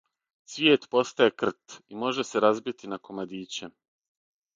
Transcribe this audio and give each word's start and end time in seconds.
Цвијет 0.51 0.85
постаје 0.95 1.33
крт 1.41 1.75
и 1.91 1.99
може 2.05 2.25
се 2.29 2.41
разбити 2.45 2.91
на 2.95 2.99
комадиће. 3.09 3.71